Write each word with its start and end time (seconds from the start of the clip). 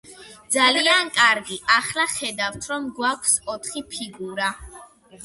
ძალიან 0.53 1.11
კარგი. 1.17 1.57
ახლა 1.73 2.05
ხედავთ, 2.13 2.65
რომ 2.71 2.87
გვაქვს 3.01 3.37
ოთხი 3.55 3.85
ფიგურა. 3.93 4.49